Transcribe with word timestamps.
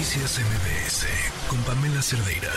Noticias 0.00 0.40
MBS 0.40 1.46
con 1.50 1.58
Pamela 1.66 2.00
Cerdeira. 2.00 2.48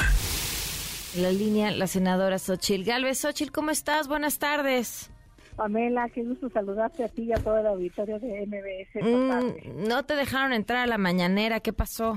La 1.22 1.30
línea, 1.30 1.72
la 1.72 1.88
senadora 1.88 2.40
Xochil 2.40 2.86
Galvez. 2.86 3.20
Xochil, 3.20 3.52
¿cómo 3.52 3.70
estás? 3.70 4.08
Buenas 4.08 4.40
tardes. 4.40 5.12
Pamela, 5.58 6.08
qué 6.08 6.24
gusto 6.24 6.50
saludarte 6.52 7.04
a 7.04 7.10
ti 7.10 7.24
y 7.24 7.34
a 7.34 7.44
todo 7.44 7.58
el 7.58 7.68
auditorio 7.68 8.18
de 8.22 8.46
MBS. 8.48 9.04
Mm, 9.04 9.90
no 9.90 10.06
te 10.06 10.16
dejaron 10.16 10.54
entrar 10.54 10.84
a 10.84 10.88
la 10.88 10.98
mañanera, 10.98 11.60
¿qué 11.60 11.74
pasó? 11.74 12.16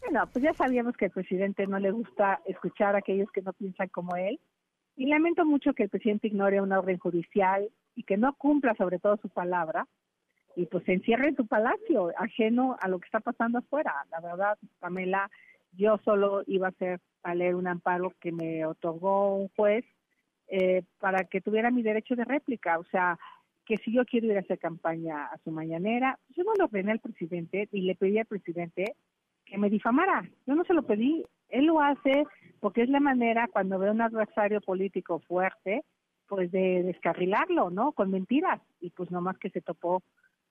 Bueno, 0.00 0.28
pues 0.32 0.42
ya 0.44 0.52
sabíamos 0.52 0.96
que 0.96 1.04
al 1.04 1.12
presidente 1.12 1.68
no 1.68 1.78
le 1.78 1.92
gusta 1.92 2.40
escuchar 2.44 2.96
a 2.96 2.98
aquellos 2.98 3.30
que 3.30 3.42
no 3.42 3.52
piensan 3.52 3.86
como 3.86 4.16
él. 4.16 4.40
Y 4.96 5.06
lamento 5.06 5.46
mucho 5.46 5.74
que 5.74 5.84
el 5.84 5.90
presidente 5.90 6.26
ignore 6.26 6.60
una 6.60 6.80
orden 6.80 6.98
judicial 6.98 7.68
y 7.94 8.02
que 8.02 8.16
no 8.16 8.34
cumpla 8.34 8.74
sobre 8.74 8.98
todo 8.98 9.16
su 9.18 9.28
palabra 9.28 9.86
y 10.58 10.66
pues 10.66 10.82
se 10.84 10.92
encierre 10.92 11.28
en 11.28 11.36
su 11.36 11.46
palacio, 11.46 12.10
ajeno 12.16 12.76
a 12.80 12.88
lo 12.88 12.98
que 12.98 13.06
está 13.06 13.20
pasando 13.20 13.58
afuera. 13.58 13.94
La 14.10 14.18
verdad, 14.18 14.58
Pamela, 14.80 15.30
yo 15.70 15.98
solo 16.04 16.42
iba 16.48 16.66
a 16.66 16.70
hacer 16.70 17.00
a 17.22 17.36
leer 17.36 17.54
un 17.54 17.68
amparo 17.68 18.12
que 18.20 18.32
me 18.32 18.66
otorgó 18.66 19.36
un 19.36 19.48
juez 19.50 19.84
eh, 20.48 20.82
para 20.98 21.22
que 21.24 21.40
tuviera 21.40 21.70
mi 21.70 21.82
derecho 21.82 22.16
de 22.16 22.24
réplica. 22.24 22.80
O 22.80 22.84
sea, 22.86 23.16
que 23.66 23.76
si 23.76 23.92
yo 23.92 24.04
quiero 24.04 24.26
ir 24.26 24.36
a 24.36 24.40
hacer 24.40 24.58
campaña 24.58 25.26
a 25.26 25.38
su 25.44 25.52
mañanera, 25.52 26.18
yo 26.30 26.42
no 26.42 26.54
lo 26.58 26.64
ordené 26.64 26.90
al 26.90 26.98
presidente 26.98 27.68
y 27.70 27.82
le 27.82 27.94
pedí 27.94 28.18
al 28.18 28.26
presidente 28.26 28.96
que 29.44 29.58
me 29.58 29.70
difamara. 29.70 30.28
Yo 30.44 30.56
no 30.56 30.64
se 30.64 30.74
lo 30.74 30.82
pedí. 30.82 31.24
Él 31.50 31.66
lo 31.66 31.80
hace 31.80 32.26
porque 32.58 32.82
es 32.82 32.88
la 32.88 32.98
manera 32.98 33.46
cuando 33.46 33.78
ve 33.78 33.92
un 33.92 34.02
adversario 34.02 34.60
político 34.60 35.20
fuerte, 35.20 35.84
pues 36.26 36.50
de 36.50 36.82
descarrilarlo, 36.82 37.70
¿no? 37.70 37.92
Con 37.92 38.10
mentiras. 38.10 38.60
Y 38.80 38.90
pues 38.90 39.12
nomás 39.12 39.38
que 39.38 39.50
se 39.50 39.60
topó 39.60 40.02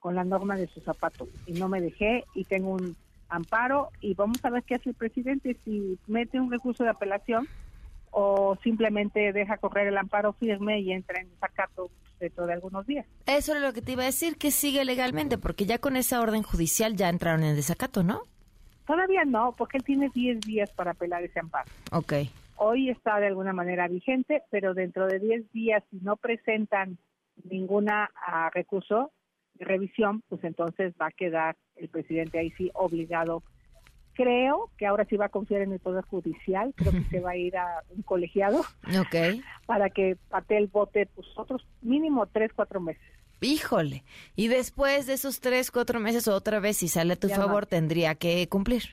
con 0.07 0.16
la 0.16 0.23
norma 0.23 0.55
de 0.55 0.67
su 0.67 0.79
zapato 0.79 1.27
y 1.45 1.52
no 1.52 1.67
me 1.67 1.81
dejé 1.81 2.23
y 2.34 2.45
tengo 2.45 2.70
un 2.70 2.95
amparo 3.27 3.89
y 3.99 4.13
vamos 4.13 4.38
a 4.45 4.49
ver 4.49 4.63
qué 4.63 4.75
hace 4.75 4.91
el 4.91 4.95
presidente 4.95 5.57
si 5.66 5.99
mete 6.08 6.39
un 6.39 6.50
recurso 6.50 6.86
de 6.86 6.91
apelación 6.91 7.45
o 8.11 8.58
simplemente 8.63 9.33
deja 9.33 9.58
correr 9.58 9.88
el 9.88 9.97
amparo 9.97 10.31
firme 10.31 10.80
y 10.80 10.94
entra 10.94 11.19
en 11.19 11.28
sacato 11.41 11.91
dentro 12.22 12.47
de 12.47 12.53
algunos 12.53 12.88
días. 12.88 13.05
Eso 13.25 13.53
es 13.53 13.61
lo 13.61 13.73
que 13.73 13.81
te 13.81 13.91
iba 13.91 14.03
a 14.03 14.05
decir, 14.05 14.38
que 14.38 14.50
sigue 14.50 14.85
legalmente, 14.85 15.38
porque 15.38 15.66
ya 15.66 15.78
con 15.78 15.97
esa 15.97 16.22
orden 16.22 16.41
judicial 16.41 16.95
ya 16.95 17.09
entraron 17.09 17.44
en 17.44 17.58
desacato, 17.58 18.02
¿no? 18.02 18.22
Todavía 18.85 19.25
no, 19.25 19.55
porque 19.58 19.75
él 19.75 19.83
tiene 19.83 20.09
10 20.13 20.39
días 20.39 20.72
para 20.72 20.91
apelar 20.91 21.22
ese 21.22 21.41
amparo. 21.41 21.69
Ok. 21.91 22.13
Hoy 22.55 22.89
está 22.89 23.19
de 23.19 23.28
alguna 23.28 23.52
manera 23.52 23.89
vigente, 23.89 24.41
pero 24.52 24.73
dentro 24.73 25.05
de 25.05 25.19
10 25.19 25.52
días, 25.52 25.83
si 25.91 25.97
no 25.97 26.16
presentan 26.16 26.97
ninguna 27.44 28.09
uh, 28.25 28.50
recurso, 28.53 29.11
revisión, 29.59 30.23
pues 30.30 30.44
entonces 30.44 30.94
va 31.02 31.08
a 31.08 31.11
quedar 31.11 31.55
el 31.75 31.89
presidente 31.89 32.39
ahí 32.39 32.52
sí 32.52 32.72
obligado. 32.73 33.44
Creo 34.13 34.72
que 34.77 34.88
ahora 34.88 35.05
sí 35.05 35.16
va 35.16 35.25
a 35.25 35.30
confiar 35.30 35.61
en 35.61 35.73
el 35.73 35.80
Poder 35.80 36.03
Judicial, 36.05 36.73
creo 36.75 36.91
que 36.91 37.03
se 37.09 37.19
va 37.19 37.31
a 37.31 37.38
ir 37.38 37.55
a 37.58 37.83
un 37.95 38.02
colegiado 38.02 38.61
okay. 39.00 39.41
para 39.66 39.89
que 39.89 40.17
Patel 40.30 40.67
vote 40.67 41.08
pues 41.13 41.28
otros 41.35 41.66
mínimo 41.81 42.25
tres, 42.28 42.52
cuatro 42.55 42.80
meses. 42.80 43.03
Híjole, 43.39 44.03
y 44.35 44.47
después 44.47 45.05
de 45.05 45.13
esos 45.13 45.39
tres, 45.39 45.69
cuatro 45.69 46.00
meses 46.00 46.28
otra 46.28 46.59
vez, 46.59 46.78
si 46.78 46.88
sale 46.88 47.13
a 47.13 47.16
tu 47.17 47.28
ya 47.28 47.35
favor, 47.35 47.67
tendría 47.67 48.16
que 48.16 48.47
cumplir. 48.50 48.83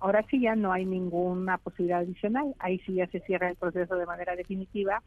Ahora 0.00 0.24
sí 0.28 0.40
ya 0.40 0.56
no 0.56 0.72
hay 0.72 0.84
ninguna 0.84 1.58
posibilidad 1.58 2.00
adicional, 2.00 2.52
ahí 2.58 2.80
sí 2.80 2.94
ya 2.94 3.06
se 3.06 3.20
cierra 3.20 3.48
el 3.48 3.56
proceso 3.56 3.94
de 3.94 4.04
manera 4.04 4.34
definitiva 4.34 5.00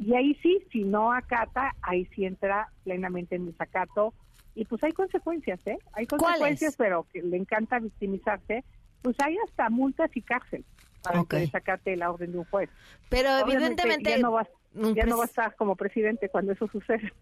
y 0.00 0.14
ahí 0.14 0.34
sí, 0.42 0.64
si 0.72 0.82
no 0.82 1.12
acata, 1.12 1.76
ahí 1.82 2.06
sí 2.14 2.24
entra 2.24 2.68
plenamente 2.84 3.36
en 3.36 3.46
desacato 3.46 4.14
y 4.54 4.64
pues 4.64 4.82
hay 4.82 4.92
consecuencias, 4.92 5.60
¿eh? 5.66 5.78
Hay 5.92 6.06
consecuencias, 6.06 6.76
pero 6.76 7.06
que 7.12 7.22
le 7.22 7.36
encanta 7.36 7.78
victimizarse, 7.78 8.64
pues 9.02 9.16
hay 9.20 9.36
hasta 9.46 9.70
multas 9.70 10.10
y 10.14 10.22
cárcel 10.22 10.64
para 11.02 11.20
okay. 11.20 11.44
que 11.46 11.50
sacarte 11.50 11.96
la 11.96 12.10
orden 12.10 12.32
de 12.32 12.38
un 12.38 12.44
juez. 12.44 12.68
Pero 13.08 13.30
Obviamente, 13.30 13.82
evidentemente 13.82 14.10
ya 14.10 14.18
no 14.18 14.32
va, 14.32 14.46
ya 14.94 15.06
no 15.06 15.16
va 15.18 15.24
a 15.24 15.26
estar 15.26 15.56
como 15.56 15.76
presidente 15.76 16.28
cuando 16.28 16.52
eso 16.52 16.66
sucede. 16.68 17.12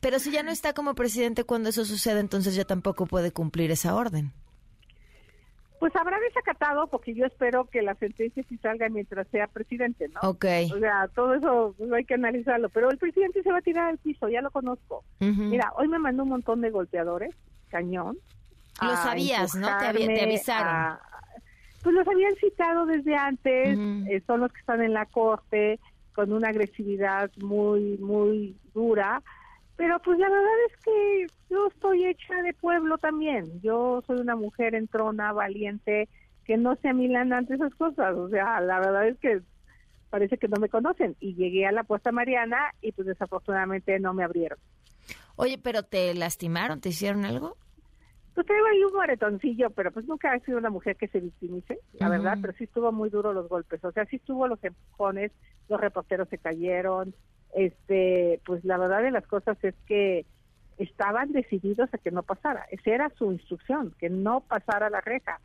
Pero 0.00 0.18
si 0.18 0.30
ya 0.30 0.42
no 0.42 0.50
está 0.50 0.72
como 0.72 0.94
presidente 0.94 1.44
cuando 1.44 1.68
eso 1.68 1.84
sucede, 1.84 2.20
entonces 2.20 2.54
ya 2.54 2.64
tampoco 2.64 3.06
puede 3.06 3.32
cumplir 3.32 3.70
esa 3.70 3.94
orden. 3.94 4.32
Pues 5.78 5.94
habrá 5.94 6.18
desacatado 6.20 6.86
porque 6.86 7.14
yo 7.14 7.26
espero 7.26 7.66
que 7.66 7.82
la 7.82 7.94
sentencia 7.96 8.42
sí 8.48 8.56
salga 8.58 8.88
mientras 8.88 9.28
sea 9.28 9.46
presidente, 9.46 10.08
¿no? 10.08 10.20
Ok. 10.30 10.44
O 10.74 10.78
sea, 10.78 11.08
todo 11.14 11.34
eso 11.34 11.74
pues, 11.76 11.92
hay 11.92 12.04
que 12.04 12.14
analizarlo, 12.14 12.68
pero 12.70 12.90
el 12.90 12.98
presidente 12.98 13.42
se 13.42 13.52
va 13.52 13.58
a 13.58 13.62
tirar 13.62 13.88
al 13.88 13.98
piso, 13.98 14.28
ya 14.28 14.40
lo 14.40 14.50
conozco. 14.50 15.04
Uh 15.20 15.26
-huh. 15.26 15.50
Mira, 15.50 15.72
hoy 15.76 15.88
me 15.88 15.98
mandó 15.98 16.22
un 16.22 16.30
montón 16.30 16.62
de 16.62 16.70
golpeadores, 16.70 17.34
cañón. 17.68 18.16
Lo 18.80 18.96
sabías, 18.96 19.54
¿no? 19.54 19.68
Te, 19.78 19.92
te 20.06 20.22
avisaron. 20.22 20.74
A, 20.74 21.00
pues 21.82 21.94
los 21.94 22.08
habían 22.08 22.34
citado 22.36 22.86
desde 22.86 23.14
antes, 23.14 23.76
uh 23.76 23.80
-huh. 23.80 24.08
eh, 24.10 24.22
son 24.26 24.40
los 24.40 24.52
que 24.52 24.60
están 24.60 24.82
en 24.82 24.92
la 24.92 25.06
corte 25.06 25.78
con 26.14 26.32
una 26.32 26.48
agresividad 26.48 27.30
muy, 27.36 27.98
muy 27.98 28.56
dura. 28.74 29.22
Pero 29.76 29.98
pues 30.00 30.18
la 30.18 30.28
verdad 30.28 30.52
es 30.70 30.84
que 30.84 31.26
yo 31.50 31.66
estoy 31.68 32.06
hecha 32.06 32.34
de 32.42 32.54
pueblo 32.54 32.96
también. 32.98 33.60
Yo 33.60 34.02
soy 34.06 34.20
una 34.20 34.34
mujer 34.34 34.74
entrona, 34.74 35.32
valiente, 35.32 36.08
que 36.44 36.56
no 36.56 36.76
se 36.76 36.88
amilan 36.88 37.32
ante 37.32 37.54
esas 37.54 37.74
cosas. 37.74 38.16
O 38.16 38.28
sea, 38.28 38.60
la 38.60 38.78
verdad 38.80 39.06
es 39.08 39.18
que 39.18 39.42
parece 40.08 40.38
que 40.38 40.48
no 40.48 40.58
me 40.58 40.70
conocen. 40.70 41.14
Y 41.20 41.34
llegué 41.34 41.66
a 41.66 41.72
la 41.72 41.84
puesta 41.84 42.10
Mariana 42.10 42.72
y 42.80 42.92
pues 42.92 43.06
desafortunadamente 43.06 43.98
no 44.00 44.14
me 44.14 44.24
abrieron. 44.24 44.58
Oye, 45.36 45.58
pero 45.58 45.82
¿te 45.82 46.14
lastimaron? 46.14 46.80
¿Te 46.80 46.88
hicieron 46.88 47.26
algo? 47.26 47.56
Pues 48.34 48.46
traigo 48.46 48.66
ahí 48.66 48.82
un 48.82 48.92
moretoncillo, 48.94 49.70
pero 49.70 49.90
pues 49.92 50.06
nunca 50.06 50.34
he 50.34 50.40
sido 50.40 50.58
una 50.58 50.70
mujer 50.70 50.96
que 50.96 51.08
se 51.08 51.20
victimice, 51.20 51.78
la 51.94 52.06
uh 52.06 52.08
-huh. 52.08 52.12
verdad, 52.12 52.38
pero 52.40 52.52
sí 52.54 52.64
estuvo 52.64 52.92
muy 52.92 53.08
duro 53.08 53.32
los 53.32 53.48
golpes. 53.48 53.82
O 53.84 53.92
sea, 53.92 54.04
sí 54.06 54.16
estuvo 54.16 54.46
los 54.46 54.62
empujones, 54.62 55.32
los 55.68 55.80
reporteros 55.80 56.28
se 56.28 56.36
cayeron, 56.38 57.14
este, 57.56 58.38
pues 58.44 58.64
la 58.64 58.76
verdad 58.76 59.02
de 59.02 59.10
las 59.10 59.26
cosas 59.26 59.56
es 59.64 59.74
que 59.86 60.26
estaban 60.76 61.32
decididos 61.32 61.88
a 61.92 61.98
que 61.98 62.10
no 62.10 62.22
pasara. 62.22 62.66
Esa 62.70 62.90
era 62.90 63.10
su 63.16 63.32
instrucción, 63.32 63.94
que 63.98 64.10
no 64.10 64.42
pasara 64.42 64.90
la 64.90 65.00
reja. 65.00 65.40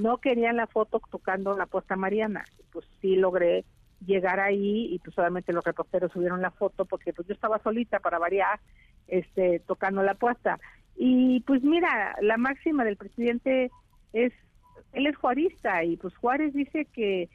No 0.00 0.18
querían 0.18 0.56
la 0.56 0.68
foto 0.68 1.02
tocando 1.10 1.56
la 1.56 1.66
puesta 1.66 1.96
Mariana. 1.96 2.44
Pues 2.70 2.86
sí 3.00 3.16
logré 3.16 3.64
llegar 4.06 4.38
ahí 4.38 4.94
y 4.94 5.00
pues 5.00 5.16
solamente 5.16 5.52
los 5.52 5.64
reporteros 5.64 6.12
subieron 6.12 6.40
la 6.40 6.52
foto 6.52 6.84
porque 6.84 7.12
pues 7.12 7.26
yo 7.26 7.34
estaba 7.34 7.58
solita 7.58 7.98
para 7.98 8.20
variar, 8.20 8.60
este, 9.08 9.58
tocando 9.58 10.04
la 10.04 10.14
puesta. 10.14 10.60
Y 10.94 11.40
pues 11.40 11.64
mira, 11.64 12.14
la 12.22 12.36
máxima 12.36 12.84
del 12.84 12.96
presidente 12.96 13.72
es, 14.12 14.32
él 14.92 15.08
es 15.08 15.16
juarista 15.16 15.82
y 15.82 15.96
pues 15.96 16.16
Juárez 16.18 16.54
dice 16.54 16.84
que 16.84 17.28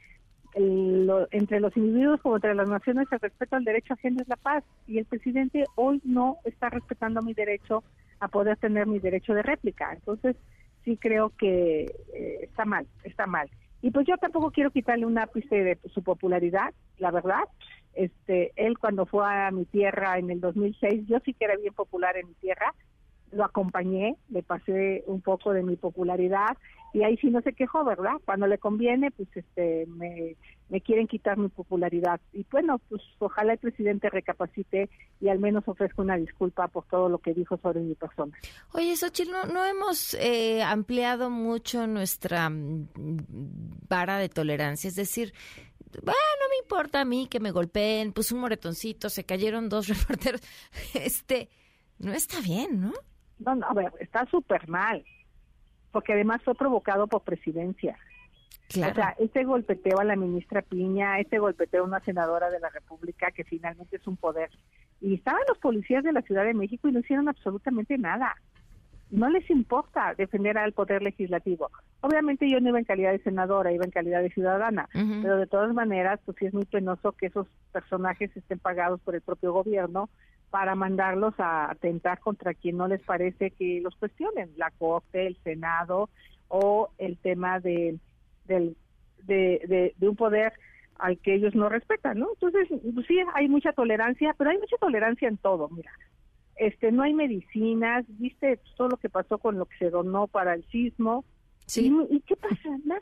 el, 0.56 1.06
lo, 1.06 1.28
entre 1.32 1.60
los 1.60 1.76
individuos 1.76 2.22
como 2.22 2.36
entre 2.36 2.56
las 2.56 2.68
naciones 2.68 3.08
el 3.12 3.20
respeto 3.20 3.56
al 3.56 3.64
derecho 3.64 3.94
ajeno 3.94 4.22
es 4.22 4.28
la 4.28 4.36
paz. 4.36 4.64
Y 4.88 4.98
el 5.00 5.06
presidente 5.06 5.66
hoy 5.76 6.02
no 6.04 6.38
está 6.44 6.70
respetando 6.70 7.22
mi 7.22 7.34
derecho 7.34 7.84
a 8.20 8.28
poder 8.28 8.58
tener 8.58 8.88
mi 8.88 9.00
derecho 9.00 9.34
de 9.34 9.44
réplica. 9.44 9.94
Entonces 9.94 10.36
sí 10.84 10.98
creo 10.98 11.32
que 11.38 11.84
eh, 12.14 12.40
está 12.42 12.66
mal 12.66 12.86
está 13.04 13.26
mal. 13.26 13.50
Y 13.82 13.92
pues 13.92 14.08
yo 14.08 14.18
tampoco 14.18 14.52
quiero 14.52 14.72
quitarle 14.72 15.06
un 15.06 15.18
ápice 15.18 15.56
de 15.56 15.78
su 15.94 16.04
popularidad 16.04 16.74
la 16.98 17.12
verdad. 17.12 17.44
Este 17.94 18.54
él 18.56 18.78
cuando 18.78 19.06
fue 19.06 19.26
a 19.26 19.52
mi 19.52 19.66
tierra 19.66 20.18
en 20.18 20.30
el 20.30 20.40
2006 20.40 21.08
yo 21.08 21.20
sí 21.26 21.34
que 21.34 21.46
era 21.46 21.58
bien 21.58 21.74
popular 21.74 22.18
en 22.18 22.28
mi 22.28 22.34
tierra 22.36 22.74
lo 23.34 23.46
acompañé, 23.46 24.16
le 24.30 24.44
pasé 24.44 25.04
un 25.08 25.22
poco 25.22 25.54
de 25.54 25.64
mi 25.64 25.76
popularidad 25.76 26.58
y 26.94 27.02
ahí 27.04 27.18
sí 27.18 27.32
no 27.32 27.42
se 27.42 27.54
quejó, 27.54 27.84
¿verdad? 27.84 28.14
Cuando 28.24 28.46
le 28.46 28.60
conviene, 28.60 29.10
pues 29.10 29.28
este 29.34 29.88
me, 29.88 30.36
quieren 30.82 31.08
quitar 31.08 31.38
mi 31.38 31.50
popularidad. 31.50 32.22
Y 32.34 32.46
bueno, 32.52 32.80
pues 32.88 33.02
ojalá 33.18 33.54
el 33.54 33.60
presidente 33.60 34.10
recapacite 34.10 34.90
y 35.20 35.30
al 35.30 35.40
menos 35.40 35.68
ofrezca 35.68 36.04
una 36.04 36.18
disculpa 36.18 36.68
por 36.68 36.86
todo 36.86 37.10
lo 37.10 37.18
que 37.18 37.34
dijo 37.34 37.58
sobre 37.58 37.80
mi 37.80 37.96
persona. 37.96 38.38
Oye, 38.74 38.96
Xochitl, 38.96 39.32
no, 39.32 39.46
no 39.46 39.66
hemos 39.66 40.14
eh, 40.14 40.62
ampliado 40.62 41.32
mucho 41.32 41.88
nuestra 41.88 42.50
vara 42.52 44.18
de 44.18 44.30
tolerancia, 44.30 44.88
es 44.88 44.96
decir, 44.96 45.34
bueno, 46.02 46.20
no 46.42 46.50
me 46.50 46.58
importa 46.62 47.02
a 47.02 47.06
mí 47.06 47.28
que 47.28 47.40
me 47.40 47.52
golpeen, 47.52 48.14
pues 48.14 48.32
un 48.32 48.40
moretoncito, 48.40 49.10
se 49.10 49.24
cayeron 49.24 49.70
dos 49.70 49.88
reporteros, 49.88 50.42
este, 50.94 51.50
no 51.98 52.14
está 52.14 52.40
bien, 52.42 52.82
¿no? 52.82 52.94
No, 53.40 53.56
no, 53.56 53.68
a 53.68 53.74
ver, 53.74 53.92
está 54.00 54.26
súper 54.26 54.68
mal, 54.68 55.04
porque 55.92 56.14
además 56.14 56.42
fue 56.44 56.56
provocado 56.56 57.08
por 57.08 57.22
presidencia. 57.22 57.98
Claro. 58.70 58.92
O 58.92 58.96
sea, 58.96 59.16
este 59.20 59.44
golpeteo 59.44 60.00
a 60.00 60.04
la 60.04 60.16
ministra 60.16 60.62
Piña, 60.62 61.20
este 61.20 61.38
golpeteo 61.38 61.84
a 61.84 61.88
una 61.88 62.00
senadora 62.00 62.50
de 62.50 62.60
la 62.60 62.70
República, 62.70 63.32
que 63.32 63.44
finalmente 63.44 63.98
es 63.98 64.08
un 64.08 64.18
poder. 64.18 64.50
Y 65.02 65.16
estaban 65.16 65.42
los 65.48 65.58
policías 65.58 66.04
de 66.04 66.14
la 66.14 66.22
Ciudad 66.22 66.46
de 66.46 66.54
México 66.54 66.88
y 66.88 66.92
no 66.92 67.00
hicieron 67.00 67.28
absolutamente 67.28 67.98
nada. 67.98 68.36
No 69.12 69.30
les 69.30 69.48
importa 69.52 70.16
defender 70.16 70.58
al 70.58 70.74
poder 70.74 71.04
legislativo. 71.04 71.70
Obviamente 72.02 72.50
yo 72.50 72.60
no 72.60 72.70
iba 72.70 72.80
en 72.80 72.86
calidad 72.86 73.12
de 73.12 73.20
senadora, 73.20 73.72
iba 73.72 73.86
en 73.86 73.92
calidad 73.92 74.22
de 74.24 74.32
ciudadana, 74.32 74.90
uh 74.96 74.98
-huh. 74.98 75.22
pero 75.22 75.38
de 75.38 75.46
todas 75.46 75.72
maneras, 75.74 76.20
pues 76.26 76.38
sí 76.40 76.48
es 76.48 76.54
muy 76.54 76.66
penoso 76.66 77.12
que 77.12 77.28
esos 77.28 77.48
personajes 77.72 78.36
estén 78.36 78.58
pagados 78.58 79.02
por 79.02 79.14
el 79.14 79.22
propio 79.22 79.54
gobierno 79.54 80.10
para 80.54 80.76
mandarlos 80.76 81.34
a 81.40 81.72
atentar 81.72 82.20
contra 82.20 82.54
quien 82.54 82.78
no 82.78 82.88
les 82.88 83.02
parece 83.02 83.50
que 83.50 83.82
los 83.82 83.96
cuestionen, 83.96 84.52
la 84.56 84.70
Corte, 84.70 85.26
el 85.26 85.36
Senado 85.38 86.12
o 86.48 86.92
el 87.00 87.18
tema 87.18 87.60
de, 87.60 87.98
del, 88.46 88.78
de, 89.24 89.96
de, 89.98 90.08
un 90.08 90.16
poder 90.16 90.54
al 91.00 91.18
que 91.18 91.34
ellos 91.34 91.56
no 91.56 91.70
respetan, 91.70 92.20
¿no? 92.20 92.30
Entonces, 92.34 92.68
pues 92.94 93.08
sí, 93.08 93.18
hay 93.34 93.48
mucha 93.48 93.74
tolerancia, 93.74 94.36
pero 94.38 94.52
hay 94.52 94.60
mucha 94.60 94.78
tolerancia 94.78 95.28
en 95.28 95.38
todo, 95.38 95.70
mira. 95.70 95.92
Este, 96.56 96.92
no 96.92 97.02
hay 97.02 97.16
medicinas, 97.16 98.06
viste 98.08 98.60
todo 98.78 98.90
lo 98.90 98.98
que 98.98 99.10
pasó 99.10 99.40
con 99.40 99.58
lo 99.58 99.66
que 99.66 99.78
se 99.80 99.90
donó 99.90 100.28
para 100.28 100.54
el 100.54 100.64
sismo. 100.66 101.26
Sí. 101.66 101.92
¿Y, 102.12 102.20
qué 102.20 102.36
pasa? 102.36 102.70
Nada. 102.86 103.02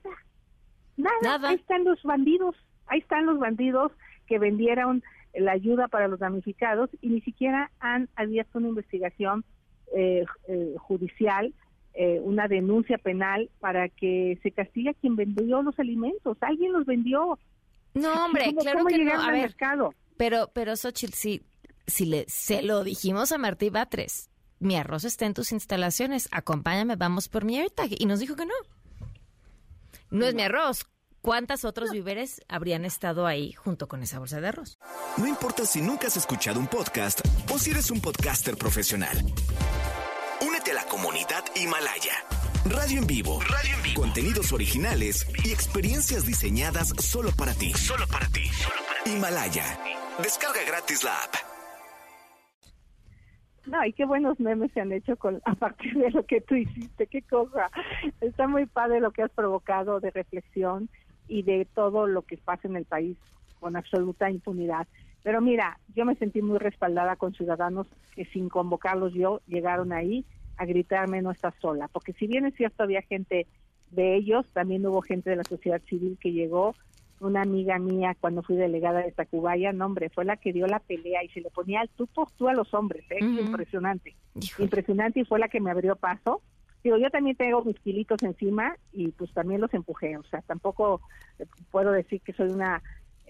Nada. 0.96 1.18
Nada. 1.22 1.50
Ahí 1.50 1.58
están 1.58 1.84
los 1.84 2.02
bandidos, 2.02 2.56
ahí 2.88 3.00
están 3.00 3.26
los 3.26 3.40
bandidos 3.40 3.92
que 4.26 4.40
vendieron 4.40 5.04
la 5.34 5.54
ayuda 5.54 5.88
para 5.88 6.08
los 6.08 6.20
damnificados 6.20 6.90
y 7.02 7.10
ni 7.10 7.22
siquiera 7.22 7.72
han 7.80 8.10
abierto 8.16 8.60
una 8.60 8.70
investigación 8.70 9.46
eh, 9.96 10.26
eh, 10.48 10.76
judicial, 10.78 11.54
eh, 11.94 12.20
una 12.22 12.48
denuncia 12.48 12.98
penal 12.98 13.50
para 13.60 13.90
que 13.90 14.40
se 14.42 14.52
castigue 14.52 14.90
a 14.90 14.94
quien 14.94 15.16
vendió 15.16 15.62
los 15.62 15.78
alimentos. 15.80 16.38
Alguien 16.42 16.74
los 16.74 16.86
vendió. 16.86 17.38
No, 17.94 18.26
hombre, 18.26 18.54
claro 18.58 18.86
que 18.86 18.98
no. 18.98 19.22
A 19.22 19.32
ver, 19.32 19.42
mercado? 19.42 19.94
Pero, 20.18 20.50
pero 20.54 20.76
Xochitl, 20.76 21.14
si, 21.14 21.42
si 21.88 22.06
le, 22.06 22.26
se 22.28 22.62
lo 22.62 22.84
dijimos 22.84 23.32
a 23.32 23.38
Martí 23.38 23.70
Batres, 23.70 24.30
mi 24.60 24.76
arroz 24.76 25.04
está 25.04 25.26
en 25.26 25.34
tus 25.34 25.52
instalaciones, 25.52 26.30
acompáñame, 26.32 26.96
vamos 26.96 27.28
por 27.28 27.44
mi 27.44 27.60
AirTag. 27.60 27.90
Y 28.00 28.06
nos 28.06 28.20
dijo 28.20 28.36
que 28.36 28.46
no. 28.46 28.54
No 30.12 30.26
es 30.26 30.36
mi 30.36 30.44
arroz. 30.44 30.86
¿Cuántos 31.22 31.66
otros 31.66 31.92
víveres 31.92 32.44
habrían 32.48 32.84
estado 32.84 33.28
ahí 33.28 33.52
junto 33.52 33.88
con 33.88 34.02
esa 34.02 34.18
bolsa 34.18 34.42
de 34.42 34.48
arroz? 34.48 34.80
No 35.18 35.28
importa 35.28 35.66
si 35.66 35.80
nunca 35.80 36.08
has 36.08 36.18
escuchado 36.18 36.60
un 36.60 36.66
podcast 36.66 37.22
o 37.54 37.60
si 37.60 37.70
eres 37.70 37.92
un 37.92 38.02
podcaster 38.02 38.58
profesional. 38.58 39.16
Únete 40.42 40.72
a 40.72 40.74
la 40.74 40.84
comunidad 40.86 41.44
Himalaya. 41.56 42.14
Radio 42.66 43.02
en 43.02 43.06
vivo. 43.06 43.40
Radio 43.42 43.76
en 43.76 43.84
vivo. 43.84 44.02
Contenidos 44.02 44.52
originales 44.52 45.28
y 45.46 45.52
experiencias 45.52 46.26
diseñadas 46.26 46.88
solo 46.98 47.30
para 47.38 47.54
ti. 47.54 47.72
Solo 47.74 48.08
para 48.08 48.26
ti. 48.30 48.50
Himalaya. 49.06 49.78
Descarga 50.24 50.64
gratis 50.66 51.04
la 51.04 51.14
app. 51.24 51.36
No, 53.68 53.86
y 53.86 53.94
qué 53.94 54.06
buenos 54.06 54.40
memes 54.40 54.72
se 54.74 54.82
han 54.82 54.92
hecho 54.92 55.16
con 55.18 55.40
a 55.46 55.54
partir 55.54 55.94
de 55.94 56.10
lo 56.10 56.26
que 56.26 56.42
tú 56.42 56.56
hiciste, 56.56 57.06
qué 57.06 57.22
cosa. 57.22 57.70
Está 58.22 58.48
muy 58.48 58.66
padre 58.66 59.00
lo 59.00 59.12
que 59.12 59.22
has 59.22 59.32
provocado 59.32 60.00
de 60.00 60.10
reflexión 60.10 60.90
y 61.32 61.44
de 61.44 61.66
todo 61.74 62.08
lo 62.08 62.24
que 62.24 62.36
pasa 62.38 62.68
en 62.68 62.76
el 62.76 62.84
país 62.84 63.18
con 63.60 63.78
absoluta 63.78 64.30
impunidad. 64.30 64.86
Pero 65.24 65.40
mira, 65.40 65.80
yo 65.96 66.04
me 66.04 66.16
sentí 66.16 66.42
muy 66.42 66.58
respaldada 66.58 67.16
con 67.16 67.34
ciudadanos 67.34 67.88
que 68.14 68.26
sin 68.26 68.50
convocarlos 68.50 69.14
yo 69.14 69.40
llegaron 69.48 69.94
ahí 69.94 70.26
a 70.58 70.66
gritarme 70.66 71.22
no 71.22 71.32
estás 71.32 71.56
sola, 71.62 71.88
porque 71.88 72.14
si 72.14 72.28
bien 72.28 72.46
es 72.46 72.54
cierto 72.56 72.84
había 72.84 73.02
gente 73.02 73.48
de 73.92 74.16
ellos, 74.16 74.46
también 74.54 74.86
hubo 74.86 75.02
gente 75.02 75.30
de 75.30 75.38
la 75.38 75.44
sociedad 75.44 75.82
civil 75.88 76.18
que 76.20 76.34
llegó, 76.34 76.76
una 77.22 77.44
amiga 77.44 77.80
mía 77.80 78.18
cuando 78.20 78.42
fui 78.42 78.56
delegada 78.56 79.00
de 79.00 79.12
Tacubaya, 79.12 79.72
no 79.72 79.86
hombre, 79.86 80.10
fue 80.10 80.26
la 80.26 80.38
que 80.38 80.52
dio 80.52 80.68
la 80.68 80.80
pelea 80.80 81.24
y 81.24 81.30
se 81.30 81.42
le 81.42 81.50
ponía 81.52 81.82
al 81.82 81.90
tú 81.90 82.08
por 82.08 82.30
tú 82.32 82.50
a 82.50 82.54
los 82.54 82.74
hombres, 82.74 83.06
¿eh? 83.10 83.20
impresionante, 83.22 84.16
impresionante 84.58 85.22
y 85.22 85.26
fue 85.26 85.40
la 85.40 85.48
que 85.48 85.62
me 85.62 85.72
abrió 85.72 85.96
paso 85.96 86.42
Digo, 86.84 86.98
yo 86.98 87.10
también 87.10 87.36
tengo 87.36 87.64
mis 87.64 87.80
kilitos 87.80 88.22
encima 88.24 88.76
y 88.92 89.10
pues 89.12 89.32
también 89.34 89.62
los 89.62 89.74
empujé, 89.74 90.18
o 90.18 90.24
sea, 90.24 90.42
tampoco 90.42 91.02
puedo 91.72 91.92
decir 91.92 92.22
que 92.22 92.34
soy 92.34 92.50
una 92.50 92.82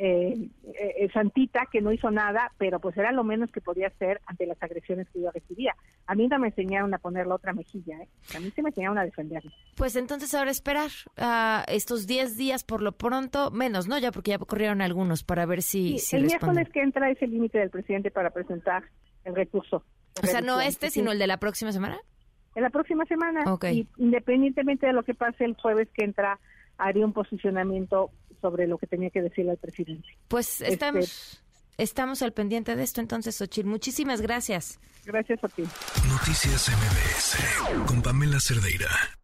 eh, 0.03 0.50
eh, 0.74 1.09
santita 1.13 1.68
que 1.71 1.80
no 1.80 1.92
hizo 1.92 2.09
nada, 2.09 2.51
pero 2.57 2.80
pues 2.80 2.98
era 2.98 3.12
lo 3.12 3.24
menos 3.24 3.51
que 3.51 3.62
podía 3.62 3.86
hacer 3.86 4.19
ante 4.25 4.48
las 4.48 4.57
agresiones 4.63 5.07
que 5.09 5.21
yo 5.21 5.30
recibía. 5.30 5.75
A 6.07 6.15
mí 6.15 6.27
no 6.27 6.39
me 6.39 6.48
enseñaron 6.48 6.92
a 6.95 6.98
poner 6.98 7.27
la 7.27 7.36
otra 7.36 7.53
mejilla, 7.53 7.98
¿eh? 7.98 8.07
a 8.36 8.39
mí 8.39 8.51
sí 8.56 8.63
me 8.63 8.69
enseñaron 8.69 8.98
a 8.98 9.03
defenderme. 9.06 9.51
Pues 9.75 9.95
entonces 9.95 10.33
ahora 10.33 10.50
esperar 10.50 10.89
a 11.18 11.65
estos 11.68 12.07
10 12.07 12.36
días 12.36 12.63
por 12.63 12.81
lo 12.81 12.94
pronto, 12.94 13.51
menos, 13.51 13.88
¿no? 13.88 14.00
Ya 14.00 14.12
porque 14.12 14.31
ya 14.31 14.39
corrieron 14.39 14.81
algunos 14.81 15.24
para 15.24 15.45
ver 15.45 15.62
si... 15.62 16.00
Sí, 16.00 16.15
el 16.15 16.25
miércoles 16.25 16.68
que 16.74 16.81
entra 16.81 17.12
es 17.12 17.21
el 17.21 17.30
límite 17.30 17.59
del 17.59 17.69
presidente 17.69 18.09
para 18.09 18.31
presentar 18.31 18.83
el 19.24 19.36
recurso. 19.36 19.83
O 20.24 20.25
sea, 20.25 20.42
no 20.42 20.59
este, 20.62 20.89
sino 20.89 21.12
el 21.12 21.19
de 21.19 21.27
la 21.27 21.38
próxima 21.38 21.71
semana 21.71 22.01
en 22.56 22.63
la 22.63 22.69
próxima 22.69 23.06
semana. 23.06 23.44
Y 23.71 23.88
independientemente 23.98 24.88
de 24.88 24.94
lo 24.94 25.03
que 25.03 25.13
pase 25.13 25.45
el 25.45 25.56
jueves 25.56 25.88
que 25.94 26.03
entra, 26.03 26.39
haría 26.77 27.06
un 27.06 27.13
posicionamiento 27.13 28.12
sobre 28.42 28.68
lo 28.68 28.77
que 28.77 28.88
tenía 28.88 29.09
que 29.09 29.21
decirle 29.21 29.51
al 29.51 29.57
presidente. 29.57 30.07
Pues 30.27 30.62
este, 30.62 30.74
estamos, 30.74 31.44
estamos 31.77 32.21
al 32.21 32.33
pendiente 32.33 32.75
de 32.75 32.83
esto 32.83 33.01
entonces, 33.01 33.39
Ochil. 33.42 33.65
Muchísimas 33.65 34.21
gracias. 34.21 34.80
Gracias 35.06 35.44
a 35.44 35.48
ti. 35.48 35.63
Noticias 36.09 36.69
MBS 36.69 37.88
con 37.88 38.01
Pamela 38.01 38.39
Cerdeira. 38.39 39.21